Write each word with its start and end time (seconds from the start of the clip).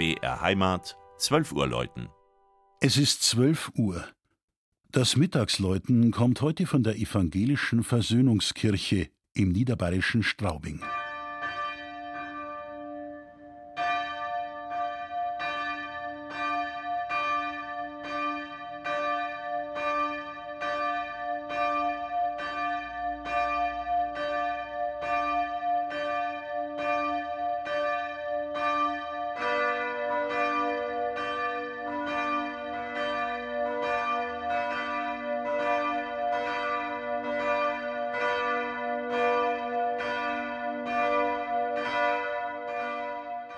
BR 0.00 0.40
Heimat, 0.40 0.96
12 1.18 1.52
Uhr 1.52 1.66
läuten. 1.66 2.08
Es 2.80 2.96
ist 2.96 3.22
12 3.22 3.72
Uhr. 3.76 4.02
Das 4.90 5.14
Mittagsläuten 5.14 6.10
kommt 6.10 6.40
heute 6.40 6.66
von 6.66 6.82
der 6.82 6.96
evangelischen 6.96 7.84
Versöhnungskirche 7.84 9.10
im 9.34 9.50
niederbayerischen 9.50 10.22
Straubing. 10.22 10.80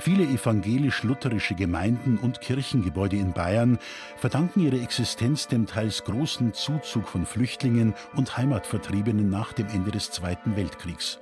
Viele 0.00 0.22
evangelisch-lutherische 0.24 1.56
Gemeinden 1.56 2.18
und 2.18 2.40
Kirchengebäude 2.40 3.16
in 3.16 3.32
Bayern 3.32 3.78
verdanken 4.16 4.60
ihre 4.60 4.80
Existenz 4.80 5.48
dem 5.48 5.66
teils 5.66 6.04
großen 6.04 6.54
Zuzug 6.54 7.08
von 7.08 7.26
Flüchtlingen 7.26 7.94
und 8.14 8.36
Heimatvertriebenen 8.36 9.28
nach 9.28 9.52
dem 9.52 9.66
Ende 9.68 9.90
des 9.90 10.12
Zweiten 10.12 10.56
Weltkriegs. 10.56 11.18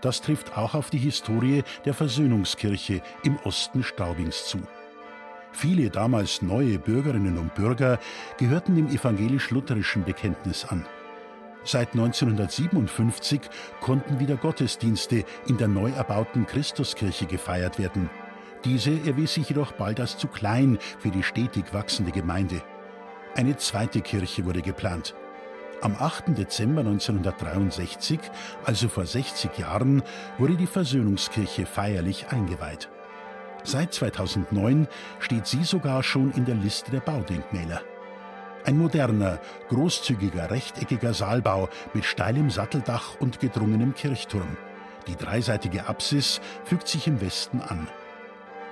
Das 0.00 0.20
trifft 0.20 0.58
auch 0.58 0.74
auf 0.74 0.90
die 0.90 0.98
Historie 0.98 1.62
der 1.84 1.94
Versöhnungskirche 1.94 3.02
im 3.22 3.36
Osten 3.44 3.84
Straubings 3.84 4.46
zu. 4.46 4.58
Viele 5.52 5.88
damals 5.88 6.42
neue 6.42 6.80
Bürgerinnen 6.80 7.38
und 7.38 7.54
Bürger 7.54 8.00
gehörten 8.36 8.74
dem 8.74 8.88
evangelisch-lutherischen 8.88 10.02
Bekenntnis 10.02 10.64
an. 10.64 10.84
Seit 11.64 11.92
1957 11.92 13.40
konnten 13.80 14.18
wieder 14.18 14.36
Gottesdienste 14.36 15.24
in 15.46 15.58
der 15.58 15.68
neu 15.68 15.90
erbauten 15.90 16.46
Christuskirche 16.46 17.26
gefeiert 17.26 17.78
werden. 17.78 18.10
Diese 18.64 18.90
erwies 19.06 19.34
sich 19.34 19.48
jedoch 19.48 19.72
bald 19.72 20.00
als 20.00 20.18
zu 20.18 20.28
klein 20.28 20.78
für 20.98 21.10
die 21.10 21.22
stetig 21.22 21.72
wachsende 21.72 22.12
Gemeinde. 22.12 22.62
Eine 23.34 23.56
zweite 23.56 24.00
Kirche 24.00 24.44
wurde 24.44 24.62
geplant. 24.62 25.14
Am 25.80 25.96
8. 25.98 26.38
Dezember 26.38 26.80
1963, 26.82 28.20
also 28.64 28.88
vor 28.88 29.06
60 29.06 29.58
Jahren, 29.58 30.02
wurde 30.38 30.56
die 30.56 30.66
Versöhnungskirche 30.66 31.66
feierlich 31.66 32.26
eingeweiht. 32.28 32.88
Seit 33.64 33.94
2009 33.94 34.86
steht 35.18 35.46
sie 35.46 35.64
sogar 35.64 36.02
schon 36.02 36.32
in 36.32 36.44
der 36.44 36.56
Liste 36.56 36.90
der 36.90 37.00
Baudenkmäler. 37.00 37.80
Ein 38.64 38.78
moderner, 38.78 39.40
großzügiger, 39.70 40.50
rechteckiger 40.50 41.14
Saalbau 41.14 41.68
mit 41.94 42.04
steilem 42.04 42.48
Satteldach 42.48 43.16
und 43.18 43.40
gedrungenem 43.40 43.94
Kirchturm. 43.94 44.56
Die 45.08 45.16
dreiseitige 45.16 45.88
Apsis 45.88 46.40
fügt 46.64 46.86
sich 46.86 47.08
im 47.08 47.20
Westen 47.20 47.60
an. 47.60 47.88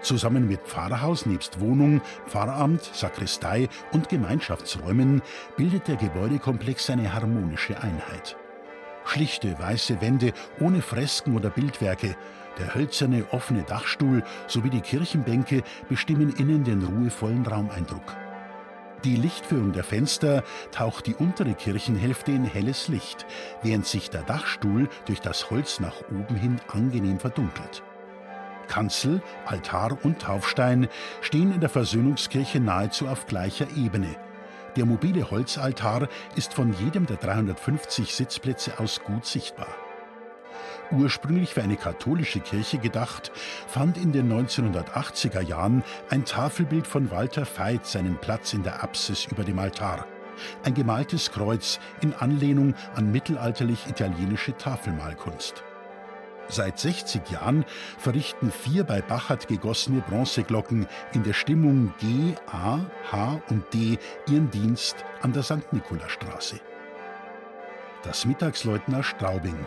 Zusammen 0.01 0.47
mit 0.47 0.61
Pfarrhaus 0.63 1.27
nebst 1.27 1.61
Wohnung, 1.61 2.01
Pfarramt, 2.27 2.85
Sakristei 2.85 3.69
und 3.91 4.09
Gemeinschaftsräumen 4.09 5.23
bildet 5.57 5.89
der 5.89 5.97
Gebäudekomplex 5.97 6.89
eine 6.91 7.13
harmonische 7.13 7.83
Einheit. 7.83 8.37
Schlichte 9.05 9.59
weiße 9.59 10.01
Wände 10.01 10.33
ohne 10.61 10.83
Fresken 10.83 11.35
oder 11.35 11.51
Bildwerke, 11.51 12.15
der 12.59 12.75
hölzerne 12.77 13.27
offene 13.33 13.65
Dachstuhl 13.65 14.23
sowie 14.47 14.71
die 14.71 14.83
Kirchenbänke 14.83 15.63
bestimmen 15.89 16.33
innen 16.37 16.63
den 16.63 16.85
ruhevollen 16.85 17.45
Raumeindruck. 17.45 18.17
Die 19.05 19.17
Lichtführung 19.17 19.73
der 19.73 19.85
Fenster 19.85 20.45
taucht 20.73 21.07
die 21.07 21.15
untere 21.15 21.55
Kirchenhälfte 21.55 22.33
in 22.33 22.45
helles 22.45 22.89
Licht, 22.89 23.25
während 23.63 23.87
sich 23.87 24.11
der 24.11 24.23
Dachstuhl 24.23 24.91
durch 25.07 25.21
das 25.21 25.51
Holz 25.51 25.81
nach 25.81 26.03
oben 26.11 26.37
hin 26.37 26.61
angenehm 26.69 27.19
verdunkelt. 27.19 27.83
Kanzel, 28.69 29.23
Altar 29.47 29.97
und 30.03 30.21
Taufstein 30.21 30.89
stehen 31.23 31.53
in 31.55 31.61
der 31.61 31.71
Versöhnungskirche 31.71 32.61
nahezu 32.61 33.09
auf 33.09 33.27
gleicher 33.27 33.67
Ebene. 33.75 34.17
Der 34.77 34.85
mobile 34.85 35.31
Holzaltar 35.31 36.09
ist 36.37 36.53
von 36.53 36.75
jedem 36.75 37.07
der 37.07 37.17
350 37.17 38.15
Sitzplätze 38.15 38.79
aus 38.79 39.01
gut 39.01 39.25
sichtbar. 39.25 39.75
Ursprünglich 40.91 41.55
für 41.55 41.63
eine 41.63 41.77
katholische 41.77 42.41
Kirche 42.41 42.79
gedacht, 42.79 43.31
fand 43.69 43.97
in 43.97 44.13
den 44.13 44.31
1980er 44.33 45.41
Jahren 45.41 45.85
ein 46.09 46.25
Tafelbild 46.25 46.87
von 46.87 47.11
Walter 47.11 47.47
Veit 47.47 47.87
seinen 47.87 48.17
Platz 48.17 48.53
in 48.55 48.63
der 48.63 48.83
Apsis 48.83 49.27
über 49.27 49.45
dem 49.45 49.59
Altar. 49.59 50.07
Ein 50.65 50.75
gemaltes 50.75 51.31
Kreuz 51.31 51.79
in 52.01 52.15
Anlehnung 52.15 52.75
an 52.95 53.13
mittelalterlich-italienische 53.13 54.57
Tafelmalkunst. 54.57 55.63
Seit 56.49 56.81
60 56.81 57.31
Jahren 57.31 57.65
verrichten 57.97 58.51
vier 58.51 58.83
bei 58.83 59.01
Bachert 59.03 59.47
gegossene 59.47 60.01
Bronzeglocken 60.01 60.89
in 61.13 61.23
der 61.23 61.33
Stimmung 61.33 61.95
G, 62.01 62.35
A, 62.51 62.81
H 63.13 63.41
und 63.51 63.73
D 63.73 63.99
ihren 64.29 64.51
Dienst 64.51 64.97
an 65.23 65.33
der 65.33 65.45
St. 65.45 65.73
Nikolastraße. 65.73 66.59
Das 68.03 68.25
Mittagsleutner 68.25 69.05
Straubing 69.05 69.67